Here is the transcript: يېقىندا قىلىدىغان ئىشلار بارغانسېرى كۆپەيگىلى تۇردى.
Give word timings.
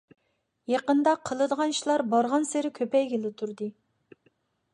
يېقىندا 0.71 1.13
قىلىدىغان 1.29 1.75
ئىشلار 1.75 2.03
بارغانسېرى 2.15 2.73
كۆپەيگىلى 2.81 3.33
تۇردى. 3.43 3.73